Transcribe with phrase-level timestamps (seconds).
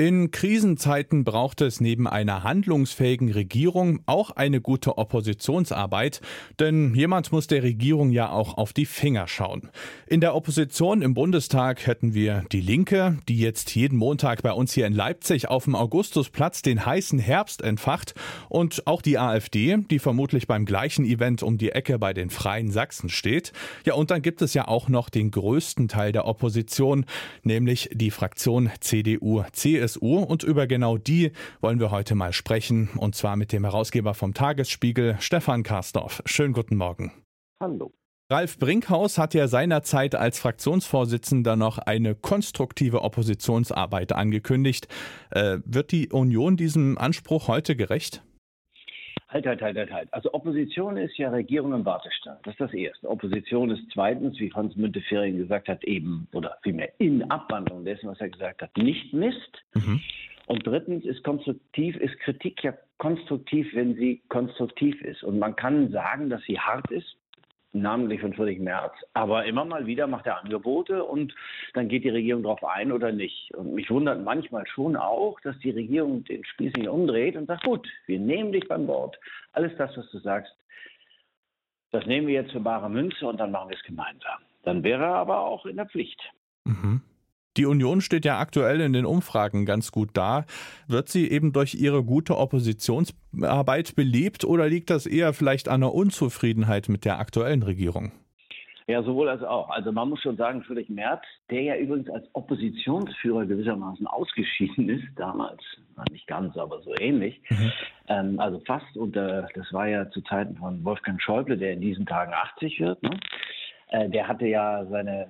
[0.00, 6.20] In Krisenzeiten braucht es neben einer handlungsfähigen Regierung auch eine gute Oppositionsarbeit,
[6.60, 9.70] denn jemand muss der Regierung ja auch auf die Finger schauen.
[10.06, 14.72] In der Opposition im Bundestag hätten wir die Linke, die jetzt jeden Montag bei uns
[14.72, 18.14] hier in Leipzig auf dem Augustusplatz den heißen Herbst entfacht,
[18.48, 22.70] und auch die AfD, die vermutlich beim gleichen Event um die Ecke bei den Freien
[22.70, 23.52] Sachsen steht.
[23.84, 27.04] Ja, und dann gibt es ja auch noch den größten Teil der Opposition,
[27.42, 29.87] nämlich die Fraktion CDU-CSU.
[29.88, 34.14] CSU und über genau die wollen wir heute mal sprechen und zwar mit dem Herausgeber
[34.14, 36.22] vom Tagesspiegel, Stefan Karsdorf.
[36.26, 37.12] Schönen guten Morgen.
[37.60, 37.92] Hallo.
[38.30, 44.86] Ralf Brinkhaus hat ja seinerzeit als Fraktionsvorsitzender noch eine konstruktive Oppositionsarbeit angekündigt.
[45.30, 48.22] Äh, wird die Union diesem Anspruch heute gerecht?
[49.28, 50.14] Halt, halt, halt, halt, halt.
[50.14, 52.38] Also Opposition ist ja Regierung im Wartestand.
[52.44, 53.10] Das ist das Erste.
[53.10, 58.20] Opposition ist zweitens, wie Franz Müntefering gesagt hat, eben, oder vielmehr in Abwandlung dessen, was
[58.20, 59.62] er gesagt hat, nicht Mist.
[59.74, 60.00] Mhm.
[60.46, 65.22] Und drittens ist konstruktiv, ist Kritik ja konstruktiv, wenn sie konstruktiv ist.
[65.22, 67.16] Und man kann sagen, dass sie hart ist,
[67.72, 68.94] namentlich von Friedrich Merz.
[69.12, 71.34] Aber immer mal wieder macht er Angebote und
[71.74, 73.54] dann geht die Regierung darauf ein oder nicht.
[73.54, 77.64] Und mich wundert manchmal schon auch, dass die Regierung den Spieß nicht umdreht und sagt,
[77.64, 79.18] gut, wir nehmen dich beim Wort.
[79.52, 80.52] Alles das, was du sagst,
[81.90, 84.40] das nehmen wir jetzt für bare Münze und dann machen wir es gemeinsam.
[84.62, 86.20] Dann wäre er aber auch in der Pflicht.
[86.64, 87.00] Mhm.
[87.58, 90.44] Die Union steht ja aktuell in den Umfragen ganz gut da.
[90.86, 95.92] Wird sie eben durch ihre gute Oppositionsarbeit belebt oder liegt das eher vielleicht an der
[95.92, 98.12] Unzufriedenheit mit der aktuellen Regierung?
[98.86, 99.68] Ja, sowohl als auch.
[99.68, 105.04] Also man muss schon sagen, Friedrich Merz, der ja übrigens als Oppositionsführer gewissermaßen ausgeschieden ist,
[105.16, 105.60] damals,
[106.10, 107.72] nicht ganz, aber so ähnlich, mhm.
[108.08, 111.82] ähm, also fast, und äh, das war ja zu Zeiten von Wolfgang Schäuble, der in
[111.82, 113.10] diesen Tagen 80 wird, ne?
[113.88, 115.28] äh, der hatte ja seine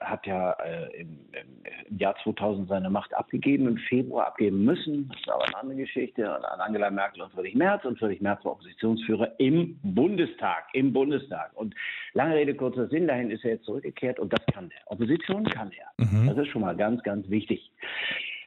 [0.00, 5.08] hat ja äh, im, im, Jahr 2000 seine Macht abgegeben, im Februar abgeben müssen.
[5.08, 6.30] Das ist aber eine andere Geschichte.
[6.30, 7.84] An Angela Merkel und Friedrich Merz.
[7.84, 10.66] Und Friedrich Merz war Oppositionsführer im Bundestag.
[10.72, 11.52] Im Bundestag.
[11.54, 11.74] Und
[12.12, 14.92] lange Rede, kurzer Sinn, dahin ist er jetzt zurückgekehrt und das kann er.
[14.92, 16.04] Opposition kann er.
[16.04, 16.28] Mhm.
[16.28, 17.70] Das ist schon mal ganz, ganz wichtig.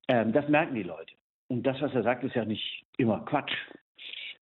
[0.07, 1.13] Ähm, das merken die Leute.
[1.50, 3.53] Und das, was er sagt, ist ja nicht immer Quatsch.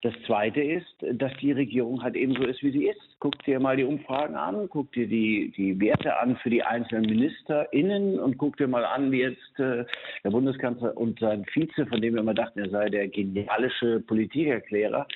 [0.05, 3.01] Das Zweite ist, dass die Regierung halt eben so ist, wie sie ist.
[3.21, 7.07] Guck dir mal die Umfragen an, guck dir die, die Werte an für die einzelnen
[7.07, 9.87] MinisterInnen und guck dir mal an, wie jetzt äh,
[10.23, 15.09] der Bundeskanzler und sein Vize, von dem wir immer dachten, er sei der genialische Politikerklärer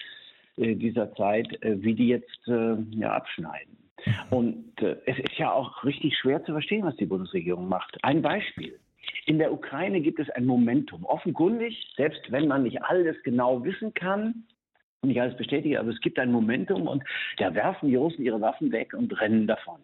[0.56, 3.76] äh, dieser Zeit, äh, wie die jetzt äh, ja, abschneiden.
[4.31, 8.03] Und äh, es ist ja auch richtig schwer zu verstehen, was die Bundesregierung macht.
[8.03, 8.81] Ein Beispiel.
[9.26, 11.05] In der Ukraine gibt es ein Momentum.
[11.05, 14.44] Offenkundig, selbst wenn man nicht alles genau wissen kann,
[15.03, 17.04] nicht alles bestätige, aber es gibt ein Momentum und
[17.38, 19.81] da werfen die Russen ihre Waffen weg und rennen davon.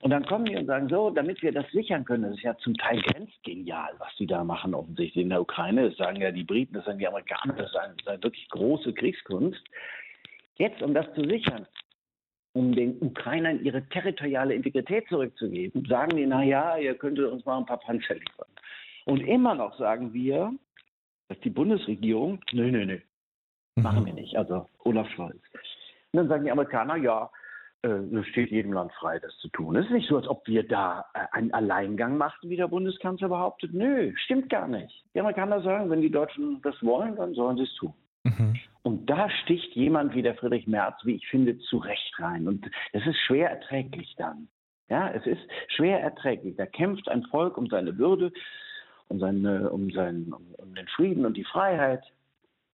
[0.00, 2.56] Und dann kommen die und sagen, so, damit wir das sichern können, das ist ja
[2.58, 5.88] zum Teil grenzgenial, was die da machen offensichtlich in der Ukraine.
[5.88, 8.92] Das sagen ja die Briten, das sagen die Amerikaner, das ist eine, eine wirklich große
[8.92, 9.60] Kriegskunst.
[10.56, 11.66] Jetzt, um das zu sichern,
[12.52, 17.58] um den Ukrainern ihre territoriale Integrität zurückzugeben, sagen die, na ja, ihr könntet uns mal
[17.58, 18.48] ein paar Panzer liefern.
[19.04, 20.52] Und immer noch sagen wir,
[21.28, 22.98] dass die Bundesregierung, nö, nö, nö,
[23.82, 24.06] Machen mhm.
[24.06, 24.36] wir nicht.
[24.36, 25.40] Also Olaf Scholz.
[26.12, 27.30] Und dann sagen die Amerikaner, ja,
[27.82, 29.76] äh, es steht jedem Land frei, das zu tun.
[29.76, 33.28] Es ist nicht so, als ob wir da äh, einen Alleingang machten, wie der Bundeskanzler
[33.28, 33.72] behauptet.
[33.72, 35.04] Nö, stimmt gar nicht.
[35.14, 37.94] Die Amerikaner sagen, wenn die Deutschen das wollen, dann sollen sie es tun.
[38.24, 38.56] Mhm.
[38.82, 42.48] Und da sticht jemand wie der Friedrich Merz, wie ich finde, zu Recht rein.
[42.48, 44.48] Und es ist schwer erträglich dann.
[44.88, 46.56] Ja, es ist schwer erträglich.
[46.56, 48.32] Da kämpft ein Volk um seine Würde,
[49.08, 52.02] um, seine, um, seinen, um den Frieden und die Freiheit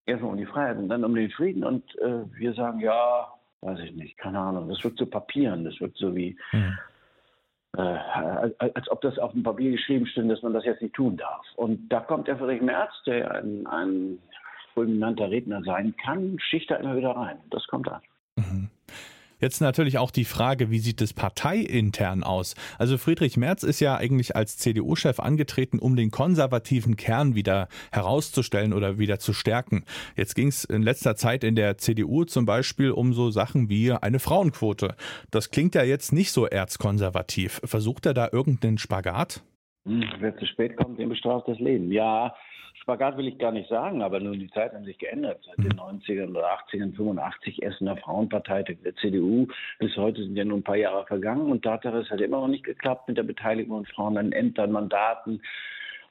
[0.05, 1.63] erstmal um die Freiheit und dann um den Frieden.
[1.63, 3.27] Und äh, wir sagen, ja,
[3.61, 6.77] weiß ich nicht, keine Ahnung, das wirkt so Papieren, das wirkt so wie, mhm.
[7.77, 10.93] äh, als, als, ob das auf dem Papier geschrieben stünde, dass man das jetzt nicht
[10.93, 11.45] tun darf.
[11.55, 14.19] Und da kommt der Friedrich Merz, der ein, ein
[14.73, 17.37] fulminanter Redner sein kann, schicht da immer wieder rein.
[17.49, 18.01] Das kommt an.
[18.35, 18.69] Mhm.
[19.45, 22.55] Jetzt natürlich auch die Frage, wie sieht es parteiintern aus?
[22.79, 28.73] Also Friedrich Merz ist ja eigentlich als CDU-Chef angetreten, um den konservativen Kern wieder herauszustellen
[28.73, 29.85] oder wieder zu stärken.
[30.15, 33.91] Jetzt ging es in letzter Zeit in der CDU zum Beispiel um so Sachen wie
[33.91, 34.95] eine Frauenquote.
[35.29, 37.61] Das klingt ja jetzt nicht so erzkonservativ.
[37.63, 39.43] Versucht er da irgendeinen Spagat?
[39.85, 41.91] Hm, wer zu spät kommt, dem bestraft das Leben.
[41.91, 42.35] Ja,
[42.81, 45.39] Spagat will ich gar nicht sagen, aber nun die Zeiten haben sich geändert.
[45.45, 46.35] Seit den 90ern mhm.
[46.35, 49.47] oder 80ern, 85 Essener Frauenparteitag der CDU.
[49.79, 52.47] Bis heute sind ja nur ein paar Jahre vergangen und Tatsache, es hat immer noch
[52.47, 55.41] nicht geklappt mit der Beteiligung von Frauen an Ämtern, Mandaten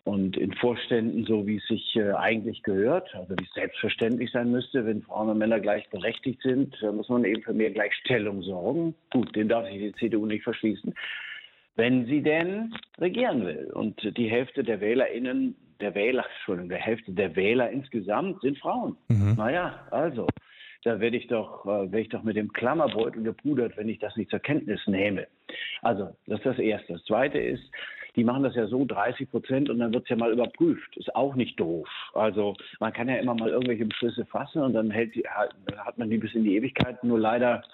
[0.04, 4.50] und in Vorständen, so wie es sich äh, eigentlich gehört, also wie es selbstverständlich sein
[4.50, 8.94] müsste, wenn Frauen und Männer gleichberechtigt sind, da muss man eben für mehr Gleichstellung sorgen.
[9.10, 10.94] Gut, den darf sich die CDU nicht verschließen.
[11.76, 13.70] Wenn sie denn regieren will.
[13.74, 18.96] Und die Hälfte der WählerInnen, der Wähler, Entschuldigung, der Hälfte der Wähler insgesamt sind Frauen.
[19.08, 19.34] Mhm.
[19.36, 20.26] Naja, also,
[20.84, 24.16] da werde ich doch, äh, werde ich doch mit dem Klammerbeutel gepudert, wenn ich das
[24.16, 25.26] nicht zur Kenntnis nehme.
[25.82, 26.94] Also, das ist das Erste.
[26.94, 27.64] Das Zweite ist,
[28.16, 30.96] die machen das ja so 30 Prozent und dann wird es ja mal überprüft.
[30.96, 31.88] Ist auch nicht doof.
[32.14, 36.10] Also man kann ja immer mal irgendwelche Beschlüsse fassen und dann hält die, hat man
[36.10, 37.02] die bis in die Ewigkeit.
[37.02, 37.64] Nur leider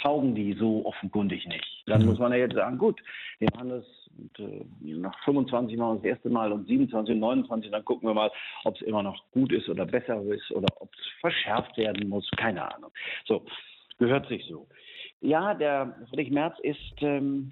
[0.00, 1.69] taugen die so offenkundig nicht.
[1.86, 2.08] Dann mhm.
[2.08, 3.00] muss man ja jetzt sagen, gut,
[3.38, 3.84] wir machen das
[4.18, 8.14] und, äh, nach 25 Mal das erste Mal und 27 und 29, dann gucken wir
[8.14, 8.30] mal,
[8.64, 12.28] ob es immer noch gut ist oder besser ist oder ob es verschärft werden muss,
[12.36, 12.90] keine Ahnung.
[13.24, 13.44] So,
[13.98, 14.66] gehört sich so.
[15.20, 17.50] Ja, der Friedrich Merz ist, ähm,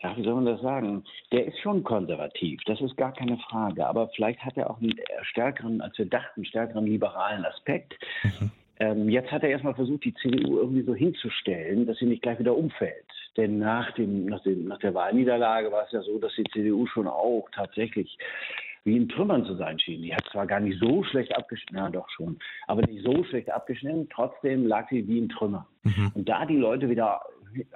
[0.00, 1.04] ja, wie soll man das sagen?
[1.32, 3.86] Der ist schon konservativ, das ist gar keine Frage.
[3.86, 7.94] Aber vielleicht hat er auch einen stärkeren, als wir dachten, stärkeren liberalen Aspekt.
[8.22, 8.50] Mhm.
[8.80, 12.38] Ähm, jetzt hat er erstmal versucht, die CDU irgendwie so hinzustellen, dass sie nicht gleich
[12.38, 13.03] wieder umfällt.
[13.36, 16.86] Denn nach, dem, nach, dem, nach der Wahlniederlage war es ja so, dass die CDU
[16.86, 18.16] schon auch tatsächlich
[18.84, 20.02] wie in Trümmern zu sein schien.
[20.02, 23.50] Die hat zwar gar nicht so schlecht abgeschnitten, ja doch schon, aber nicht so schlecht
[23.50, 25.66] abgeschnitten, trotzdem lag sie wie in Trümmern.
[25.82, 26.12] Mhm.
[26.14, 27.22] Und da die Leute wieder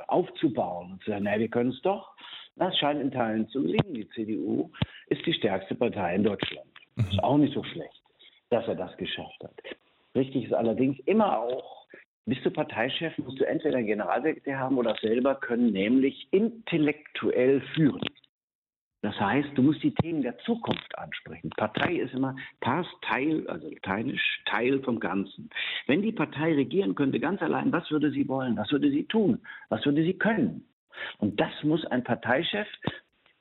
[0.06, 2.12] aufzubauen und zu sagen, naja, wir können es doch,
[2.56, 3.94] das scheint in Teilen zu gelingen.
[3.94, 4.70] Die CDU
[5.06, 6.69] ist die stärkste Partei in Deutschland.
[6.96, 7.04] Mhm.
[7.11, 8.02] Ist auch nicht so schlecht,
[8.50, 9.54] dass er das geschafft hat.
[10.14, 11.77] Richtig ist allerdings immer auch,
[12.28, 18.02] bist du Parteichef, musst du entweder einen Generalsekretär haben oder selber können, nämlich intellektuell führen.
[19.00, 21.50] Das heißt, du musst die Themen der Zukunft ansprechen.
[21.50, 25.50] Partei ist immer Pars Teil, also lateinisch Teil vom Ganzen.
[25.86, 28.56] Wenn die Partei regieren könnte, ganz allein, was würde sie wollen?
[28.56, 29.40] Was würde sie tun?
[29.69, 30.69] Was würde sie können?
[31.19, 32.66] Und das muss ein Parteichef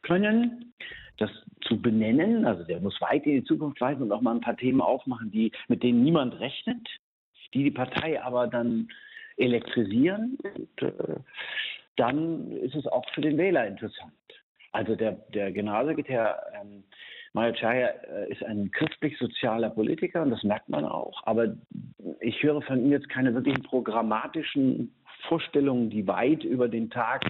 [0.04, 0.74] können
[1.18, 1.32] das
[1.62, 2.46] zu benennen.
[2.46, 5.32] Also der muss weit in die Zukunft weisen und auch mal ein paar Themen aufmachen,
[5.32, 6.88] die, mit denen niemand rechnet,
[7.54, 8.90] die die Partei aber dann
[9.38, 10.38] elektrisieren.
[10.56, 11.16] Und, äh,
[11.96, 14.14] dann ist es auch für den Wähler interessant.
[14.72, 16.84] Also der, der Generalsekretär ähm,
[17.54, 21.22] Chaya äh, ist ein christlich-sozialer Politiker und das merkt man auch.
[21.26, 21.56] Aber
[22.20, 24.94] ich höre von ihm jetzt keine wirklichen programmatischen
[25.28, 27.26] Vorstellungen, die weit über den Tag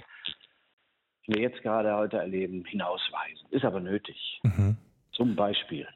[1.28, 3.48] wir jetzt gerade heute erleben, hinausweisen.
[3.52, 4.40] Ist aber nötig.
[4.44, 4.78] Mhm.
[5.12, 5.88] Zum Beispiel.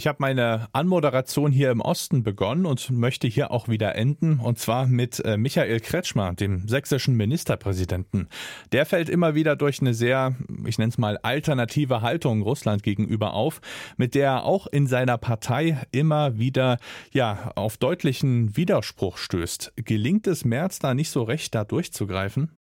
[0.00, 4.58] Ich habe meine Anmoderation hier im Osten begonnen und möchte hier auch wieder enden, und
[4.58, 8.30] zwar mit äh, Michael Kretschmer, dem sächsischen Ministerpräsidenten.
[8.72, 13.34] Der fällt immer wieder durch eine sehr, ich nenne es mal, alternative Haltung Russland gegenüber
[13.34, 13.60] auf,
[13.98, 16.78] mit der er auch in seiner Partei immer wieder
[17.12, 19.74] ja, auf deutlichen Widerspruch stößt.
[19.84, 22.56] Gelingt es Merz da nicht so recht, da durchzugreifen?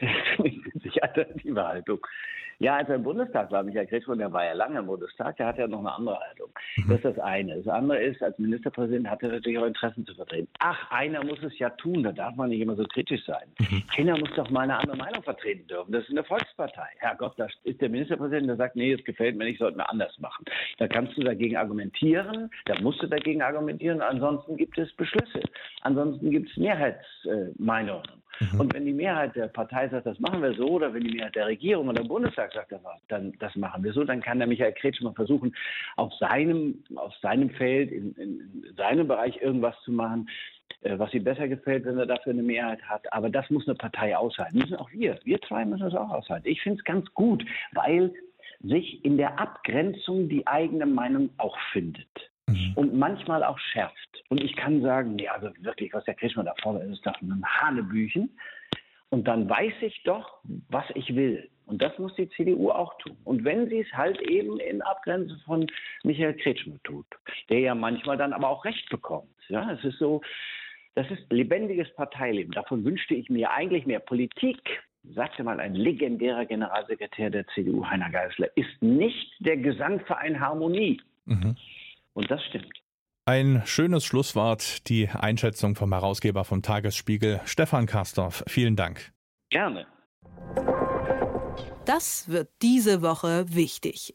[0.40, 1.98] die alternative Haltung.
[2.60, 5.46] Ja, als er im Bundestag war, Michael Kretschmer, der war ja lange im Bundestag, der
[5.46, 6.50] hat ja noch eine andere Haltung.
[6.76, 6.88] Mhm.
[6.88, 7.56] Das ist das eine.
[7.56, 10.48] Das andere ist, als Ministerpräsident hat er natürlich auch Interessen zu vertreten.
[10.58, 13.46] Ach, einer muss es ja tun, da darf man nicht immer so kritisch sein.
[13.60, 13.82] Mhm.
[13.96, 15.92] Einer muss doch mal eine andere Meinung vertreten dürfen.
[15.92, 16.88] Das ist eine Volkspartei.
[16.98, 20.18] Herrgott, da ist der Ministerpräsident, der sagt, nee, es gefällt mir nicht, sollten wir anders
[20.18, 20.44] machen.
[20.78, 25.42] Da kannst du dagegen argumentieren, da musst du dagegen argumentieren, ansonsten gibt es Beschlüsse.
[25.82, 28.17] Ansonsten gibt es Mehrheitsmeinungen.
[28.40, 28.60] Mhm.
[28.60, 31.34] Und wenn die Mehrheit der Partei sagt, das machen wir so, oder wenn die Mehrheit
[31.34, 32.72] der Regierung oder Bundestag sagt,
[33.08, 35.54] dann das machen wir so, dann kann der Michael Kretschmann versuchen,
[35.96, 40.28] auf seinem, auf seinem Feld, in, in seinem Bereich irgendwas zu machen,
[40.82, 43.12] äh, was ihm besser gefällt, wenn er dafür eine Mehrheit hat.
[43.12, 44.58] Aber das muss eine Partei aushalten.
[44.58, 45.18] Müssen auch wir.
[45.24, 46.48] Wir zwei müssen das auch aushalten.
[46.48, 48.12] Ich finde es ganz gut, weil
[48.60, 52.08] sich in der Abgrenzung die eigene Meinung auch findet
[52.46, 52.72] mhm.
[52.74, 54.17] und manchmal auch schärft.
[54.28, 57.42] Und ich kann sagen, nee, also wirklich, was der Kretschmann da fordert, ist doch ein
[57.44, 58.30] Hanebüchen.
[59.10, 61.48] Und dann weiß ich doch, was ich will.
[61.66, 63.16] Und das muss die CDU auch tun.
[63.24, 65.66] Und wenn sie es halt eben in Abgrenzung von
[66.02, 67.06] Michael Kretschmann tut,
[67.48, 69.28] der ja manchmal dann aber auch Recht bekommt.
[69.48, 70.20] Ja, es ist so,
[70.94, 72.52] das ist lebendiges Parteileben.
[72.52, 74.60] Davon wünschte ich mir eigentlich mehr Politik
[75.14, 81.00] sagte mal ein legendärer Generalsekretär der CDU, Heiner Geisler, ist nicht der Gesangverein Harmonie.
[81.26, 81.56] Mhm.
[82.14, 82.77] Und das stimmt.
[83.28, 88.42] Ein schönes Schlusswort, die Einschätzung vom Herausgeber vom Tagesspiegel, Stefan Karstorff.
[88.46, 89.12] Vielen Dank.
[89.50, 89.86] Gerne.
[91.84, 94.14] Das wird diese Woche wichtig.